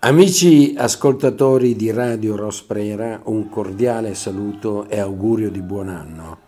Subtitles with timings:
[0.00, 6.38] Amici ascoltatori di Radio Rosprera, un cordiale saluto e augurio di buon anno.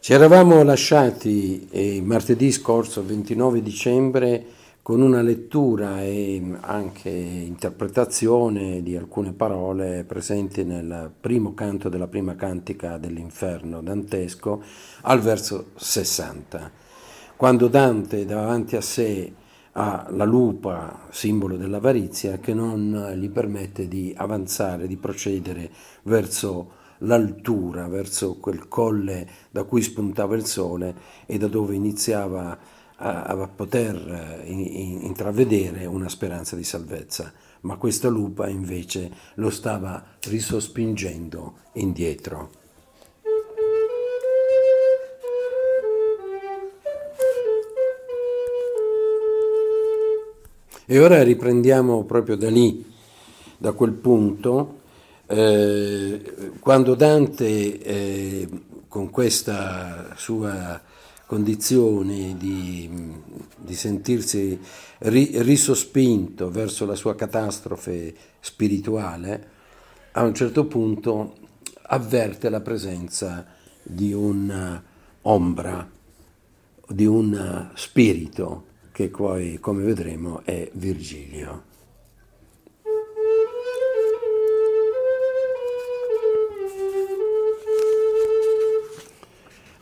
[0.00, 4.42] Ci eravamo lasciati eh, martedì scorso, 29 dicembre,
[4.88, 12.36] con una lettura e anche interpretazione di alcune parole presenti nel primo canto della prima
[12.36, 14.62] cantica dell'inferno dantesco
[15.02, 16.70] al verso 60.
[17.36, 19.30] Quando Dante davanti a sé
[19.72, 25.70] ha la lupa, simbolo dell'avarizia, che non gli permette di avanzare, di procedere
[26.04, 26.70] verso
[27.00, 30.94] l'altura, verso quel colle da cui spuntava il sole
[31.26, 32.58] e da dove iniziava
[33.00, 39.10] a, a poter eh, in, in, intravedere una speranza di salvezza, ma questa lupa invece
[39.34, 42.50] lo stava risospingendo indietro.
[50.90, 52.82] E ora riprendiamo proprio da lì,
[53.58, 54.80] da quel punto,
[55.26, 58.48] eh, quando Dante eh,
[58.88, 60.80] con questa sua
[61.28, 62.88] condizioni di,
[63.54, 64.58] di sentirsi
[65.00, 69.48] ri, risospinto verso la sua catastrofe spirituale,
[70.12, 71.36] a un certo punto
[71.82, 73.44] avverte la presenza
[73.82, 75.90] di un'ombra,
[76.88, 81.67] di un spirito che poi, come vedremo, è Virgilio.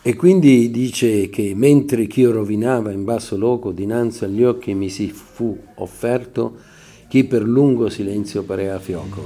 [0.07, 5.09] E quindi dice che mentre ch'io rovinava in basso loco, dinanzi agli occhi mi si
[5.09, 6.59] fu offerto
[7.09, 9.21] chi per lungo silenzio parea fioco.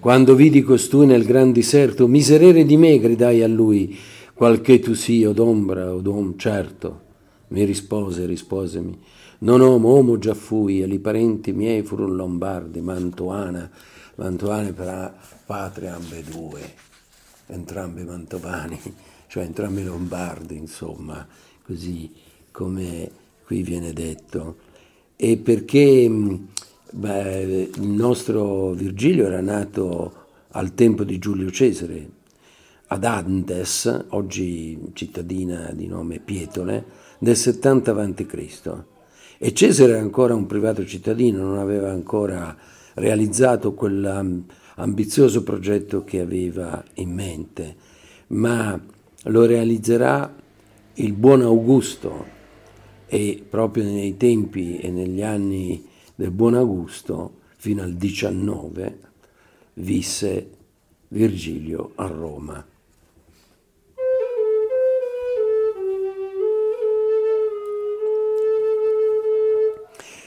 [0.00, 3.98] Quando vidi costui nel gran diserto, miserere di me, gridai a lui,
[4.32, 7.00] qualche tu sia d'ombra o d'om certo.
[7.48, 8.98] Mi rispose, risposemi,
[9.40, 13.70] non omo, omo già fui, e li parenti miei furono lombardi, mantuana,
[14.14, 15.12] mantuane per
[15.44, 16.87] patria ambedue,
[17.48, 18.80] entrambi mantovani
[19.28, 21.24] cioè entrambi lombardi, insomma,
[21.64, 22.10] così
[22.50, 23.10] come
[23.44, 24.56] qui viene detto.
[25.14, 26.10] E perché
[26.90, 32.08] beh, il nostro Virgilio era nato al tempo di Giulio Cesare,
[32.86, 36.84] ad Andes, oggi cittadina di nome Pietole,
[37.18, 38.82] nel 70 a.C.
[39.36, 42.56] E Cesare era ancora un privato cittadino, non aveva ancora
[42.94, 43.74] realizzato
[44.78, 47.74] quell'ambizioso progetto che aveva in mente,
[48.28, 48.80] ma
[49.24, 50.32] lo realizzerà
[50.94, 52.36] il buon Augusto
[53.06, 55.84] e proprio nei tempi e negli anni
[56.14, 58.98] del buon Augusto, fino al 19,
[59.74, 60.50] visse
[61.08, 62.64] Virgilio a Roma.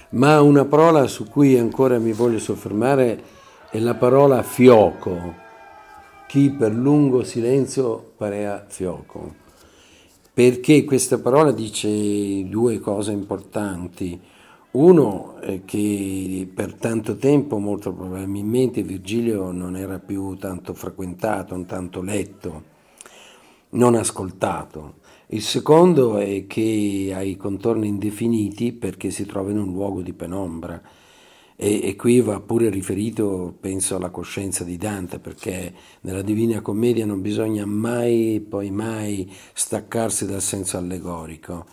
[0.09, 3.39] Ma una parola su cui ancora mi voglio soffermare
[3.71, 5.33] è la parola fioco
[6.27, 9.35] chi per lungo silenzio parea fioco.
[10.33, 14.19] Perché questa parola dice due cose importanti.
[14.71, 21.65] Uno è che per tanto tempo, molto probabilmente, Virgilio non era più tanto frequentato, non
[21.65, 22.63] tanto letto,
[23.69, 24.95] non ascoltato.
[25.27, 30.11] Il secondo è che ha i contorni indefiniti perché si trova in un luogo di
[30.11, 30.81] penombra
[31.63, 37.05] e, e, qui va pure riferito, penso, alla coscienza di Dante, perché nella Divina Commedia
[37.05, 41.67] non bisogna mai, poi mai, staccarsi dal senso allegorico.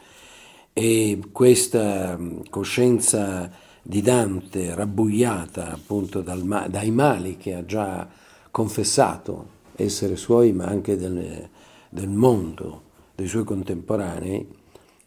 [0.75, 2.19] E questa
[2.51, 3.51] coscienza
[3.81, 8.07] di Dante, rabbuiata appunto dal, dai mali che ha già
[8.51, 11.49] confessato essere suoi, ma anche del,
[11.89, 12.83] del mondo,
[13.15, 14.47] dei suoi contemporanei,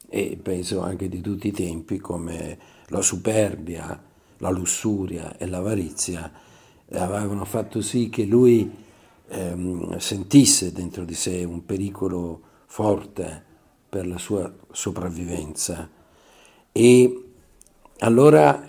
[0.09, 4.09] e penso anche di tutti i tempi, come la superbia,
[4.41, 6.31] la lussuria e l'avarizia
[6.89, 8.69] avevano fatto sì che lui
[9.27, 13.49] ehm, sentisse dentro di sé un pericolo forte
[13.87, 15.89] per la sua sopravvivenza.
[16.71, 17.23] E
[17.99, 18.65] allora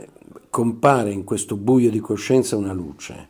[0.51, 3.29] compare in questo buio di coscienza una luce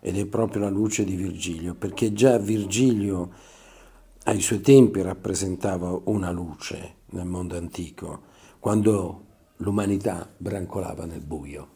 [0.00, 3.30] ed è proprio la luce di Virgilio perché già Virgilio
[4.24, 8.22] ai suoi tempi rappresentava una luce nel mondo antico
[8.58, 9.25] quando
[9.58, 11.68] l'umanità brancolava nel buio.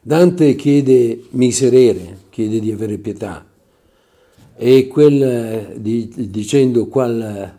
[0.00, 3.44] Dante chiede miserere, chiede di avere pietà
[4.54, 7.54] e quel, di, dicendo qual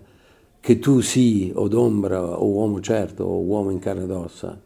[0.60, 4.60] che tu sii o d'ombra o uomo certo o uomo in carne ed ossa,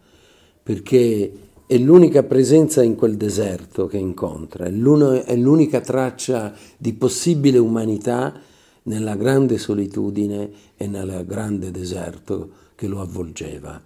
[0.64, 1.32] perché
[1.72, 8.38] è l'unica presenza in quel deserto che incontra, è, è l'unica traccia di possibile umanità
[8.84, 13.82] nella grande solitudine e nel grande deserto che lo avvolgeva.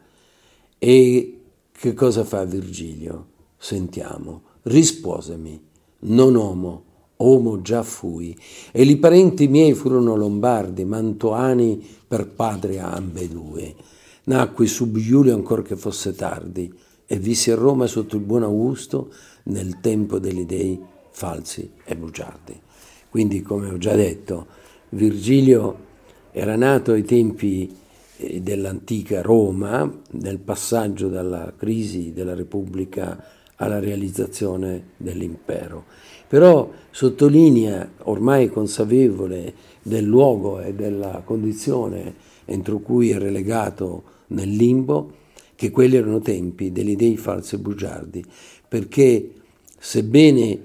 [0.79, 1.41] E
[1.71, 3.27] che cosa fa Virgilio?
[3.55, 5.61] Sentiamo, risposemi,
[5.99, 6.83] non uomo,
[7.17, 8.35] Omo già fui,
[8.71, 13.75] e i parenti miei furono lombardi, mantoani per patria ambedue.
[14.23, 16.73] Nacqui sub Giulio ancor che fosse tardi,
[17.05, 19.11] e vissi a Roma sotto il buon Augusto
[19.43, 20.79] nel tempo degli dei
[21.11, 22.59] falsi e bugiardi.
[23.09, 24.47] Quindi, come ho già detto,
[24.89, 25.83] Virgilio
[26.31, 27.73] era nato ai tempi
[28.17, 33.23] eh, dell'antica Roma, nel passaggio dalla crisi della Repubblica
[33.55, 35.85] alla realizzazione dell'impero
[36.27, 42.13] però sottolinea, ormai consapevole del luogo e della condizione
[42.45, 45.11] entro cui è relegato nel limbo,
[45.55, 48.23] che quelli erano tempi degli dei falsi e bugiardi,
[48.67, 49.31] perché
[49.77, 50.59] sebbene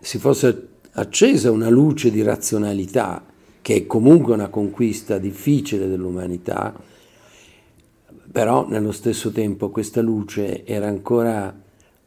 [0.00, 3.24] si fosse accesa una luce di razionalità,
[3.62, 6.74] che è comunque una conquista difficile dell'umanità,
[8.30, 11.54] però nello stesso tempo questa luce era ancora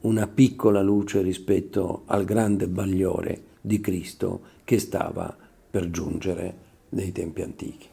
[0.01, 5.35] una piccola luce rispetto al grande bagliore di Cristo che stava
[5.69, 6.57] per giungere
[6.89, 7.88] nei tempi antichi.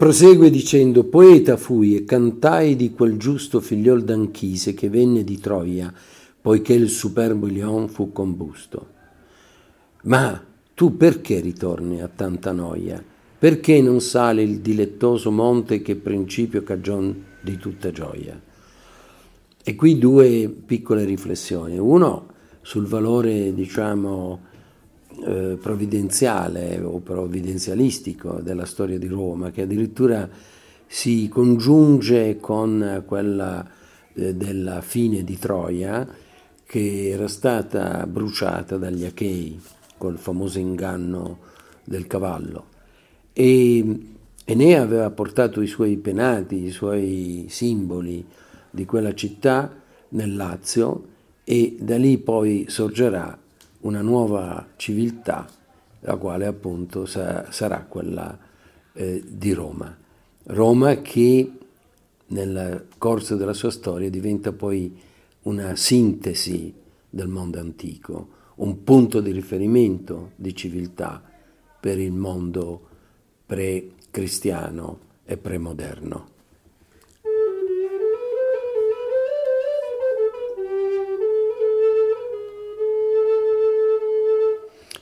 [0.00, 5.92] Prosegue dicendo, poeta fui e cantai di quel giusto figliol d'Anchise che venne di Troia,
[6.40, 8.86] poiché il superbo Ilion fu combusto.
[10.04, 10.42] Ma
[10.72, 13.04] tu perché ritorni a tanta noia?
[13.38, 18.40] Perché non sale il dilettoso monte che principio cagion di tutta gioia?
[19.62, 21.76] E qui due piccole riflessioni.
[21.76, 22.28] Uno
[22.62, 24.48] sul valore, diciamo,
[25.24, 30.28] eh, provvidenziale o provvidenzialistico della storia di Roma, che addirittura
[30.86, 33.66] si congiunge con quella
[34.14, 36.06] eh, della fine di Troia,
[36.64, 39.60] che era stata bruciata dagli Achei
[39.96, 41.38] col famoso inganno
[41.84, 42.66] del cavallo.
[43.32, 43.98] E
[44.44, 48.24] Enea aveva portato i suoi penati, i suoi simboli
[48.70, 49.72] di quella città
[50.10, 51.04] nel Lazio
[51.44, 53.38] e da lì poi sorgerà
[53.80, 55.46] una nuova civiltà,
[56.00, 58.38] la quale appunto sarà quella
[58.92, 59.96] eh, di Roma.
[60.44, 61.52] Roma che
[62.26, 64.98] nel corso della sua storia diventa poi
[65.42, 66.72] una sintesi
[67.08, 71.22] del mondo antico, un punto di riferimento di civiltà
[71.80, 72.88] per il mondo
[73.46, 76.38] pre-cristiano e premoderno.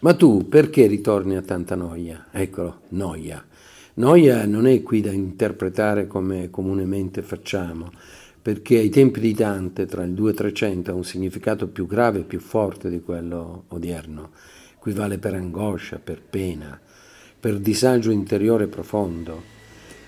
[0.00, 2.26] Ma tu perché ritorni a tanta noia?
[2.30, 3.44] Eccolo, noia.
[3.94, 7.90] Noia non è qui da interpretare come comunemente facciamo,
[8.40, 12.20] perché ai tempi di Dante, tra il 2 e 300, ha un significato più grave
[12.20, 14.30] e più forte di quello odierno.
[14.78, 16.80] Qui vale per angoscia, per pena,
[17.40, 19.42] per disagio interiore profondo,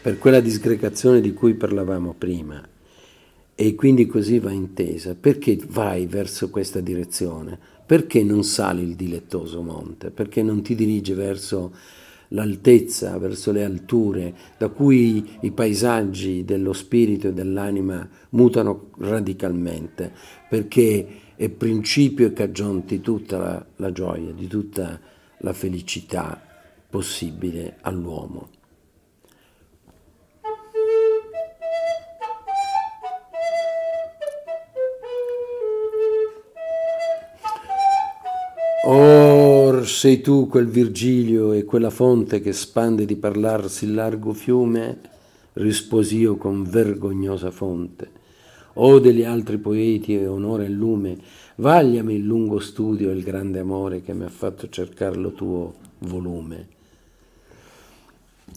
[0.00, 2.62] per quella disgregazione di cui parlavamo prima.
[3.56, 5.16] E quindi così va intesa.
[5.16, 7.59] Perché vai verso questa direzione?
[7.90, 10.12] Perché non sali il dilettoso monte?
[10.12, 11.75] Perché non ti dirigi verso
[12.28, 20.12] l'altezza, verso le alture, da cui i paesaggi dello spirito e dell'anima mutano radicalmente,
[20.49, 21.04] perché
[21.35, 25.00] è principio e cagion di tutta la, la gioia, di tutta
[25.38, 26.40] la felicità
[26.88, 28.60] possibile all'uomo.
[38.82, 44.99] Or sei tu quel Virgilio e quella fonte che spande di parlarsi il largo fiume?
[45.52, 48.10] Risposi io con vergognosa fonte.
[48.75, 51.18] O degli altri poeti e onore e lume,
[51.56, 55.75] vagliami il lungo studio e il grande amore che mi ha fatto cercare lo tuo
[55.99, 56.68] volume.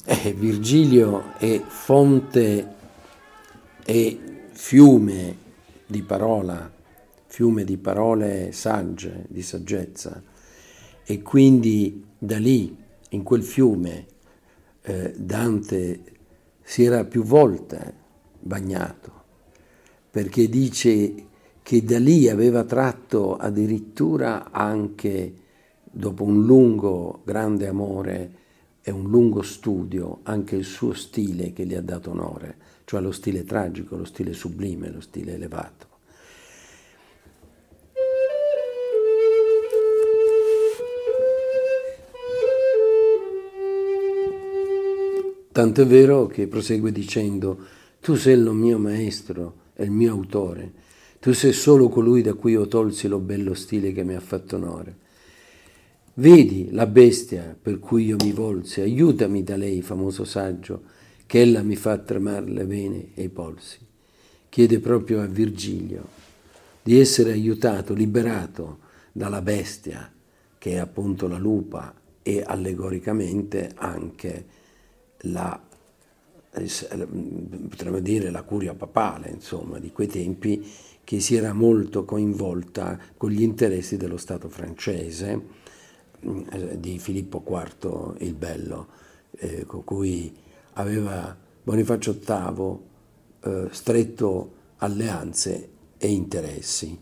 [0.06, 2.68] Eh, Virgilio è fonte
[3.86, 4.20] e
[4.52, 5.36] fiume
[5.86, 6.73] di parola
[7.34, 10.22] fiume di parole sagge, di saggezza.
[11.04, 12.78] E quindi da lì,
[13.10, 14.06] in quel fiume,
[14.84, 16.04] eh, Dante
[16.62, 17.94] si era più volte
[18.40, 19.24] bagnato,
[20.12, 21.26] perché dice
[21.64, 25.34] che da lì aveva tratto addirittura anche
[25.90, 28.32] dopo un lungo, grande amore,
[28.82, 33.12] è un lungo studio anche il suo stile che gli ha dato onore, cioè lo
[33.12, 35.93] stile tragico, lo stile sublime, lo stile elevato.
[45.54, 47.60] Tant'è vero che prosegue dicendo,
[48.02, 50.72] tu sei il mio maestro e il mio autore,
[51.20, 54.56] tu sei solo colui da cui io tolsi lo bello stile che mi ha fatto
[54.56, 54.98] onore.
[56.16, 60.86] Vedi la bestia per cui io mi volsi, aiutami da lei, famoso saggio,
[61.28, 63.78] che ella mi fa tremare le vene e i polsi.
[64.50, 66.08] Chiede proprio a Virgilio
[66.82, 68.80] di essere aiutato, liberato
[69.12, 70.12] dalla bestia,
[70.58, 71.94] che è appunto la lupa
[72.24, 74.62] e allegoricamente anche
[75.24, 75.60] la,
[77.70, 80.66] potremmo dire la curia papale, insomma, di quei tempi,
[81.04, 85.42] che si era molto coinvolta con gli interessi dello Stato francese,
[86.22, 88.88] eh, di Filippo IV il Bello,
[89.32, 90.34] eh, con cui
[90.74, 92.78] aveva Bonifacio VIII
[93.42, 96.98] eh, stretto alleanze e interessi.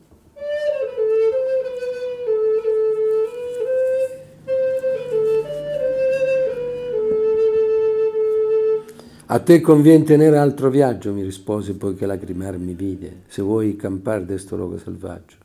[9.34, 13.78] A te conviene tenere altro viaggio, mi rispose poi che lacrimar mi vide, se vuoi
[13.78, 15.38] campare d'esto luogo selvaggio.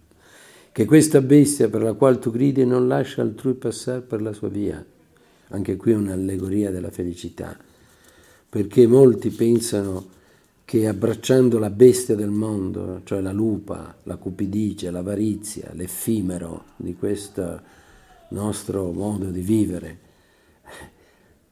[0.72, 4.48] Che questa bestia per la quale tu gridi non lascia altrui passare per la sua
[4.48, 4.84] via.
[5.50, 7.56] Anche qui è un'allegoria della felicità,
[8.48, 10.04] perché molti pensano
[10.64, 17.60] che abbracciando la bestia del mondo, cioè la lupa, la cupidigia, l'avarizia, l'effimero di questo
[18.30, 19.98] nostro modo di vivere,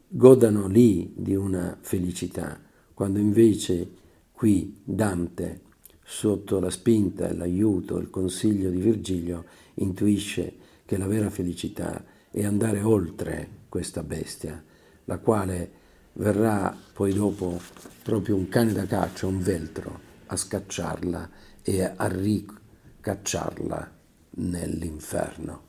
[0.09, 2.61] godano lì di una felicità,
[2.93, 3.91] quando invece
[4.33, 5.61] qui Dante,
[6.05, 9.45] sotto la spinta, l'aiuto, il consiglio di Virgilio,
[9.75, 14.63] intuisce che la vera felicità è andare oltre questa bestia,
[15.07, 15.71] la quale
[16.15, 17.61] verrà poi dopo
[18.03, 21.31] proprio un cane da caccia, un veltro, a scacciarla
[21.63, 23.93] e a ricacciarla
[24.37, 25.64] nell'inferno.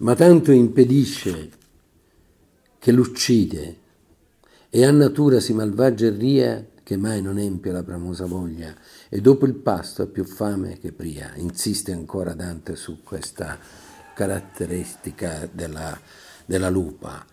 [0.00, 1.50] Ma tanto impedisce
[2.78, 3.76] che l'uccide
[4.70, 8.74] e a natura si malvagia e ria che mai non empie la bramosa voglia
[9.08, 11.32] e dopo il pasto ha più fame che pria.
[11.36, 13.58] Insiste ancora Dante su questa
[14.14, 15.98] caratteristica della,
[16.46, 17.24] della lupa,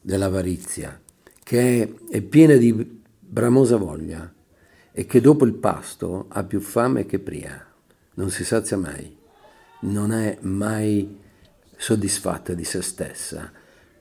[0.00, 1.00] dell'avarizia,
[1.42, 4.32] che è, è piena di bramosa voglia
[4.90, 7.64] e che dopo il pasto ha più fame che pria.
[8.14, 9.16] Non si sazia mai,
[9.82, 11.26] non è mai
[11.78, 13.50] soddisfatta di se stessa,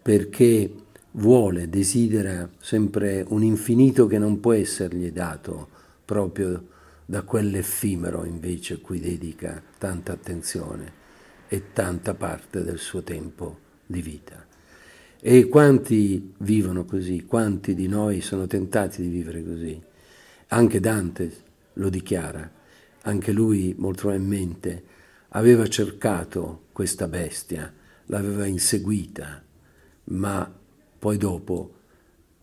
[0.01, 0.74] perché
[1.12, 5.69] vuole, desidera sempre un infinito che non può essergli dato
[6.03, 11.05] proprio da quell'effimero invece cui dedica tanta attenzione
[11.48, 14.46] e tanta parte del suo tempo di vita.
[15.19, 19.81] E quanti vivono così, quanti di noi sono tentati di vivere così?
[20.50, 21.31] Anche Dante
[21.74, 22.50] lo dichiara,
[23.03, 24.84] anche lui molto probabilmente
[25.38, 27.72] aveva cercato questa bestia,
[28.08, 29.44] l'aveva inseguita,
[30.06, 30.51] ma
[30.98, 31.74] poi dopo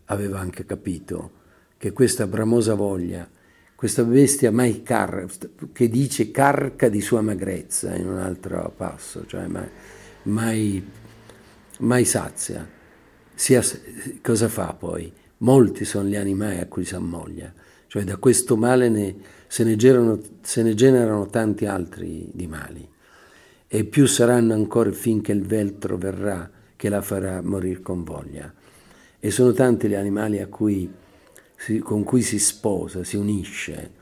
[0.06, 1.42] aveva anche capito
[1.76, 3.28] che questa bramosa voglia,
[3.74, 5.26] questa bestia mai car-
[5.72, 9.68] che dice carca di sua magrezza in un altro passo, cioè mai,
[10.24, 10.90] mai,
[11.80, 12.68] mai sazia,
[13.34, 13.60] sia,
[14.22, 15.12] cosa fa poi?
[15.38, 17.52] Molti sono gli animali a cui si ammoglia,
[17.88, 19.16] cioè da questo male ne,
[19.54, 22.84] se, ne generano, se ne generano tanti altri di mali
[23.68, 28.52] e più saranno ancora finché il veltro verrà che la farà morire con voglia.
[29.20, 30.92] E sono tanti gli animali cui,
[31.84, 33.92] con cui si sposa, si unisce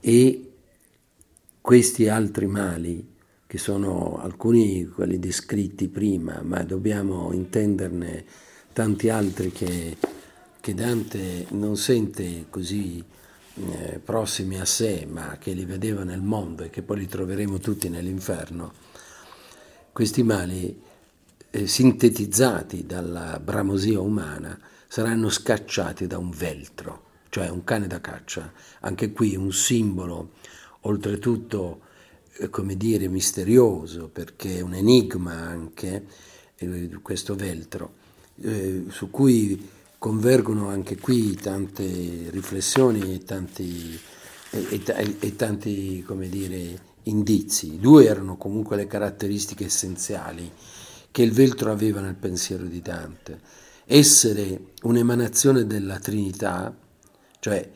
[0.00, 0.52] e
[1.60, 3.06] questi altri mali,
[3.46, 8.24] che sono alcuni quelli descritti prima, ma dobbiamo intenderne
[8.72, 9.94] tanti altri che,
[10.58, 13.04] che Dante non sente così
[13.54, 17.58] eh, prossimi a sé, ma che li vedeva nel mondo e che poi li troveremo
[17.58, 18.72] tutti nell'inferno,
[19.92, 20.82] questi mali
[21.50, 24.58] eh, sintetizzati dalla bramosia umana
[24.88, 28.52] saranno scacciati da un veltro, cioè un cane da caccia.
[28.80, 30.32] Anche qui un simbolo,
[30.80, 31.80] oltretutto,
[32.38, 36.06] eh, come dire, misterioso, perché è un enigma anche
[36.56, 37.94] eh, questo veltro,
[38.40, 39.68] eh, su cui
[40.04, 43.98] convergono anche qui tante riflessioni e tanti,
[44.50, 47.78] e, e, e tanti dire, indizi.
[47.78, 50.52] Due erano comunque le caratteristiche essenziali
[51.10, 53.40] che il veltro aveva nel pensiero di Dante.
[53.86, 56.76] Essere un'emanazione della Trinità,
[57.40, 57.70] cioè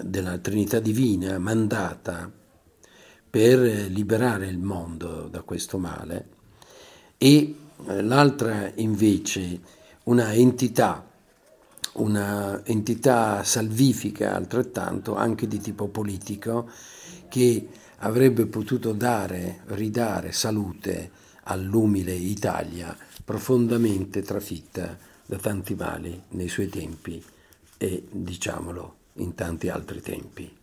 [0.00, 2.30] della Trinità divina, mandata
[3.28, 3.58] per
[3.90, 6.28] liberare il mondo da questo male
[7.18, 7.56] e
[7.88, 9.60] eh, l'altra invece
[10.04, 11.07] una entità,
[11.94, 16.70] una entità salvifica altrettanto anche di tipo politico
[17.28, 17.68] che
[17.98, 21.10] avrebbe potuto dare, ridare salute
[21.44, 27.22] all'umile Italia profondamente trafitta da tanti mali nei suoi tempi
[27.76, 30.57] e diciamolo in tanti altri tempi.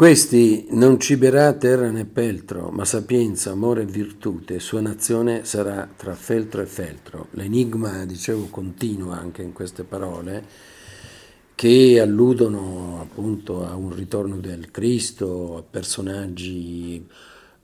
[0.00, 6.14] Questi non ciberà terra né peltro, ma sapienza, amore e virtute, sua nazione sarà tra
[6.14, 7.26] feltro e feltro.
[7.32, 10.42] L'enigma, dicevo, continua anche in queste parole,
[11.54, 17.06] che alludono appunto a un ritorno del Cristo, a personaggi,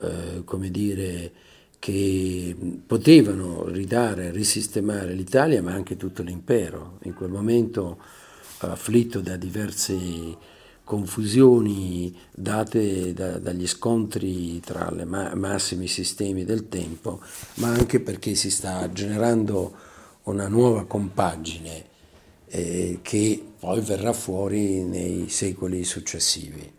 [0.02, 1.32] eh, come dire,
[1.78, 2.54] che
[2.86, 7.98] potevano ridare, risistemare l'Italia, ma anche tutto l'impero, in quel momento
[8.58, 10.36] afflitto da diversi
[10.86, 17.20] confusioni date da, dagli scontri tra i ma- massimi sistemi del tempo,
[17.54, 19.74] ma anche perché si sta generando
[20.22, 21.86] una nuova compagine
[22.46, 26.72] eh, che poi verrà fuori nei secoli successivi.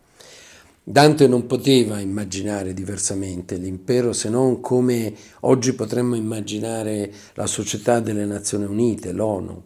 [0.81, 8.23] Dante non poteva immaginare diversamente l'impero se non come oggi potremmo immaginare la società delle
[8.23, 9.63] Nazioni Unite, l'ONU,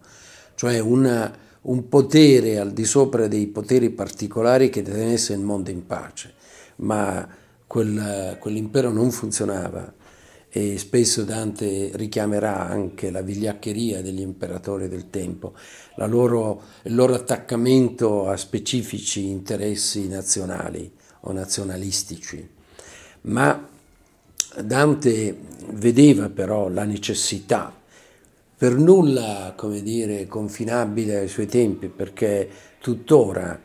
[0.56, 1.32] cioè una
[1.64, 6.34] un potere al di sopra dei poteri particolari che tenesse il mondo in pace,
[6.78, 7.28] ma
[7.68, 9.94] quel, quell'impero non funzionava
[10.54, 15.54] e spesso Dante richiamerà anche la vigliaccheria degli imperatori del tempo,
[15.96, 20.92] loro, il loro attaccamento a specifici interessi nazionali
[21.22, 22.46] o nazionalistici.
[23.22, 23.66] Ma
[24.62, 25.38] Dante
[25.70, 27.74] vedeva però la necessità
[28.62, 32.48] per nulla, come dire, confinabile ai suoi tempi, perché
[32.80, 33.60] tuttora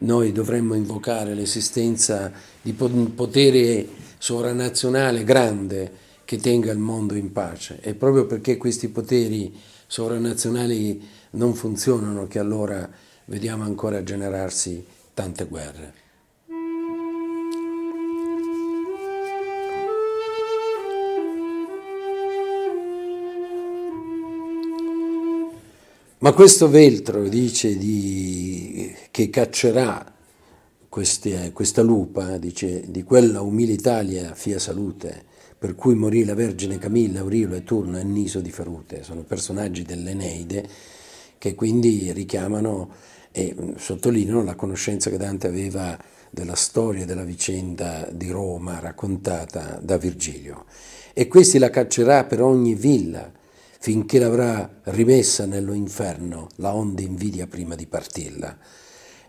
[0.00, 3.86] noi dovremmo invocare l'esistenza di un potere
[4.18, 5.92] sovranazionale grande
[6.24, 7.78] che tenga il mondo in pace.
[7.80, 11.00] E proprio perché questi poteri sovranazionali
[11.34, 12.90] non funzionano che allora
[13.26, 14.84] vediamo ancora generarsi
[15.14, 15.99] tante guerre.
[26.22, 30.04] Ma questo veltro dice di, che caccerà
[30.86, 35.24] queste, questa lupa, dice di quella umile Italia fia salute,
[35.58, 39.82] per cui morì la Vergine Camilla, Aurilo e Turno e Niso di Ferute, sono personaggi
[39.82, 40.68] dell'Eneide
[41.38, 42.90] che quindi richiamano
[43.32, 49.96] e sottolineano la conoscenza che Dante aveva della storia della vicenda di Roma raccontata da
[49.96, 50.66] Virgilio.
[51.14, 53.38] E questi la caccerà per ogni villa,
[53.82, 58.58] finché l'avrà rimessa nello inferno, la onde invidia prima di partirla.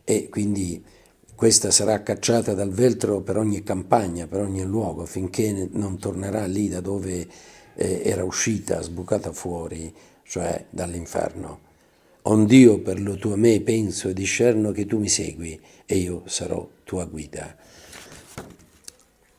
[0.03, 0.83] E quindi
[1.33, 6.67] questa sarà cacciata dal veltro per ogni campagna, per ogni luogo, finché non tornerà lì
[6.67, 7.25] da dove
[7.75, 11.69] eh, era uscita, sbucata fuori, cioè dall'inferno.
[12.23, 16.69] Ond'io per lo tuo me penso e discerno che tu mi segui e io sarò
[16.83, 17.55] tua guida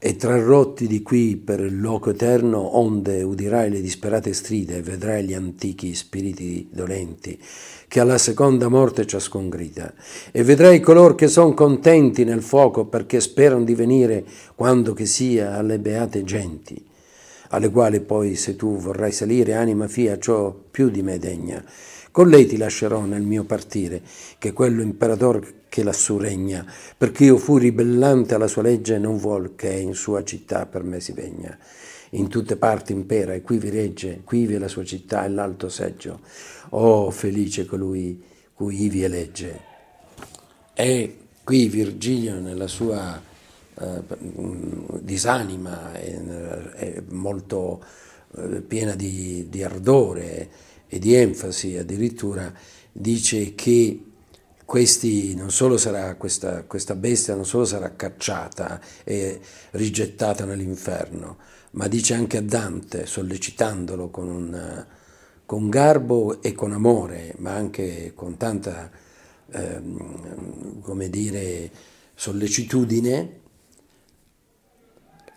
[0.04, 5.24] e trarrotti di qui per il loco eterno, onde udirai le disperate stride e vedrai
[5.24, 7.38] gli antichi spiriti dolenti,
[7.86, 9.94] che alla seconda morte ciascun grida,
[10.32, 14.24] e vedrai color che son contenti nel fuoco perché sperano di venire
[14.56, 16.84] quando che sia alle beate genti,
[17.50, 21.64] alle quali poi se tu vorrai salire, anima fia, ciò più di me degna.
[22.10, 24.02] Con lei ti lascerò nel mio partire,
[24.36, 29.16] che quello imperatore che lassù regna, perché io fu ribellante alla sua legge e non
[29.16, 31.56] vuol che in sua città per me si vegna.
[32.10, 35.30] In tutte parti impera e qui vi regge, qui vi è la sua città e
[35.30, 36.20] l'alto seggio.
[36.70, 39.60] Oh, felice colui cui ivi elegge.
[40.74, 43.18] E qui Virgilio nella sua
[43.80, 44.02] eh,
[45.00, 46.22] disanima è,
[46.74, 47.82] è molto
[48.36, 50.50] eh, piena di, di ardore
[50.86, 52.52] e di enfasi addirittura
[52.92, 54.11] dice che
[54.64, 59.40] questi, non solo sarà questa, questa bestia non solo sarà cacciata e
[59.72, 61.38] rigettata nell'inferno,
[61.72, 64.86] ma dice anche a Dante, sollecitandolo con, un,
[65.46, 68.90] con garbo e con amore, ma anche con tanta,
[69.50, 71.70] ehm, come dire,
[72.14, 73.40] sollecitudine,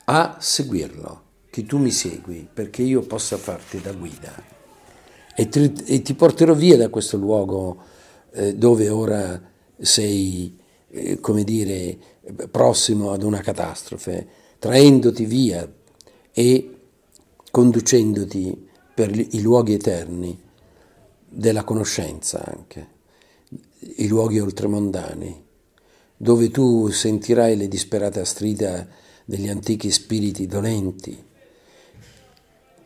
[0.06, 4.54] a seguirlo, che tu mi segui perché io possa farti da guida.
[5.38, 7.94] E ti, e ti porterò via da questo luogo
[8.56, 9.42] dove ora
[9.78, 10.58] sei,
[10.90, 11.98] eh, come dire,
[12.50, 14.28] prossimo ad una catastrofe,
[14.60, 15.72] traendoti via
[16.32, 16.78] e
[17.52, 20.38] conducendoti per i luoghi eterni
[21.28, 22.88] della conoscenza anche,
[23.98, 25.44] i luoghi oltremondani,
[26.18, 28.88] dove tu sentirai le disperate strida
[29.26, 31.24] degli antichi spiriti dolenti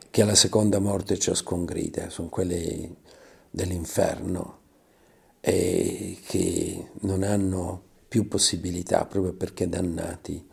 [0.09, 2.95] che alla seconda morte ciascun grida, sono quelli
[3.51, 4.58] dell'inferno
[5.41, 10.45] e che non hanno più possibilità proprio perché dannati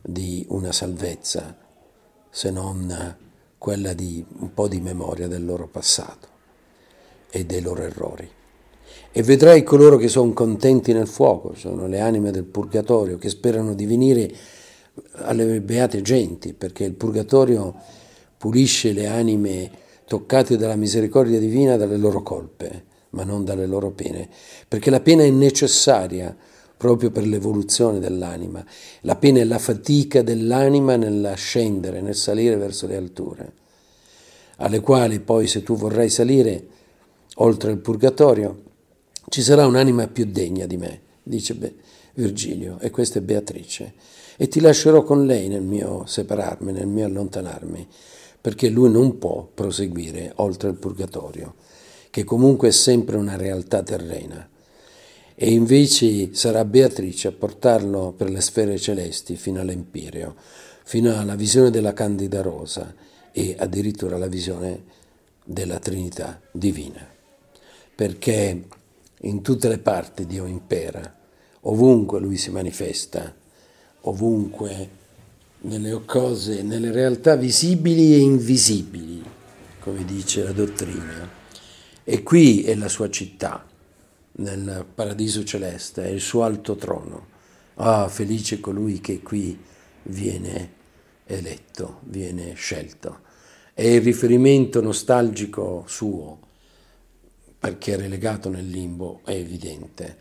[0.00, 1.56] di una salvezza
[2.30, 3.16] se non
[3.58, 6.28] quella di un po' di memoria del loro passato
[7.30, 8.28] e dei loro errori.
[9.12, 13.74] E vedrai coloro che sono contenti nel fuoco, sono le anime del purgatorio, che sperano
[13.74, 14.30] di venire
[15.12, 17.74] alle beate genti, perché il purgatorio
[18.36, 19.70] pulisce le anime
[20.06, 24.28] toccate dalla misericordia divina dalle loro colpe, ma non dalle loro pene,
[24.68, 26.36] perché la pena è necessaria
[26.76, 28.64] proprio per l'evoluzione dell'anima.
[29.02, 33.52] La pena è la fatica dell'anima nell'ascendere, nel salire verso le alture,
[34.56, 36.66] alle quali poi se tu vorrai salire
[37.36, 38.62] oltre il purgatorio,
[39.28, 41.56] ci sarà un'anima più degna di me, dice
[42.14, 43.94] Virgilio, e questa è Beatrice,
[44.36, 47.86] e ti lascerò con lei nel mio separarmi, nel mio allontanarmi,
[48.40, 51.54] perché lui non può proseguire oltre il purgatorio,
[52.12, 54.46] che comunque è sempre una realtà terrena
[55.34, 60.34] e invece sarà Beatrice a portarlo per le sfere celesti fino all'Empireo,
[60.84, 62.94] fino alla visione della Candida Rosa
[63.32, 64.82] e addirittura alla visione
[65.42, 67.08] della Trinità divina.
[67.94, 68.62] Perché
[69.22, 71.16] in tutte le parti Dio impera,
[71.62, 73.34] ovunque Lui si manifesta,
[74.02, 74.90] ovunque
[75.62, 79.22] nelle cose, nelle realtà visibili e invisibili,
[79.80, 81.40] come dice la dottrina.
[82.04, 83.64] E qui è la sua città
[84.34, 87.26] nel paradiso celeste, è il suo alto trono.
[87.74, 89.58] Ah, felice colui che qui
[90.04, 90.72] viene
[91.26, 93.20] eletto, viene scelto.
[93.72, 96.38] È il riferimento nostalgico suo,
[97.58, 100.18] perché relegato nel limbo, è evidente.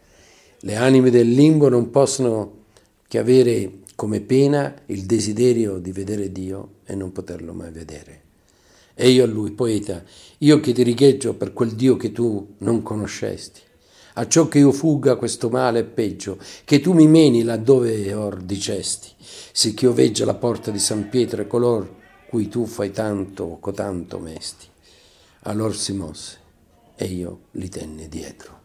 [0.59, 2.59] Le anime del limbo non possono
[3.07, 8.20] che avere come pena il desiderio di vedere Dio e non poterlo mai vedere.
[9.01, 10.03] E io a lui, poeta,
[10.37, 13.61] io che ti righeggio per quel Dio che tu non conoscesti
[14.13, 18.41] a ciò che io fugga questo male è peggio, che tu mi meni laddove or
[18.41, 21.95] dicesti, se che io veggia la porta di San Pietro e color
[22.27, 24.67] cui tu fai tanto, cotanto mesti.
[25.43, 26.37] Allor si mosse
[26.95, 28.60] e io li tenne dietro.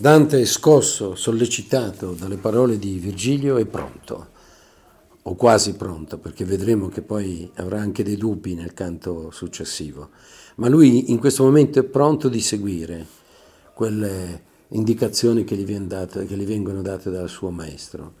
[0.00, 4.28] Dante è scosso, sollecitato dalle parole di Virgilio, è pronto
[5.24, 10.08] o quasi pronto, perché vedremo che poi avrà anche dei dubbi nel canto successivo.
[10.54, 13.06] Ma lui in questo momento è pronto di seguire
[13.74, 18.14] quelle indicazioni che gli, date, che gli vengono date dal suo maestro,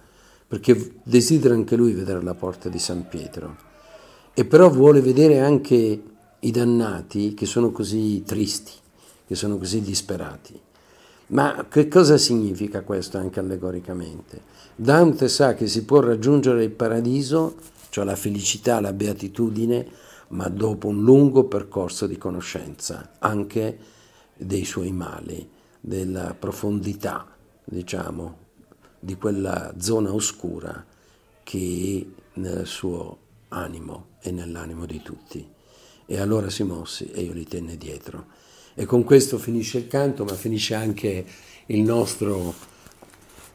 [0.46, 3.56] perché desidera anche lui vedere la porta di San Pietro.
[4.34, 6.02] E però vuole vedere anche
[6.40, 8.72] i dannati che sono così tristi,
[9.26, 10.68] che sono così disperati.
[11.30, 14.42] Ma che cosa significa questo anche allegoricamente?
[14.74, 17.54] Dante sa che si può raggiungere il paradiso,
[17.90, 19.86] cioè la felicità, la beatitudine,
[20.28, 23.78] ma dopo un lungo percorso di conoscenza, anche
[24.36, 25.48] dei suoi mali,
[25.80, 27.26] della profondità,
[27.64, 28.38] diciamo,
[28.98, 30.84] di quella zona oscura
[31.42, 35.48] che è nel suo animo e nell'animo di tutti.
[36.06, 38.26] E allora si mossi e io li tenne dietro.
[38.74, 41.24] E con questo finisce il canto, ma finisce anche
[41.66, 42.54] il nostro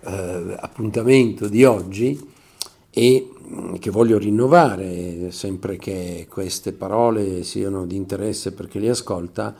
[0.02, 2.34] eh, appuntamento di oggi
[2.90, 8.88] e mm, che voglio rinnovare sempre che queste parole siano di interesse per chi li
[8.88, 9.56] ascolta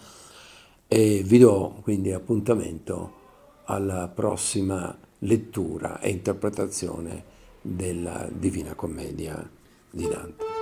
[0.88, 3.24] e vi do quindi appuntamento
[3.66, 9.50] alla prossima lettura e interpretazione della Divina Commedia
[9.90, 10.55] di Dante.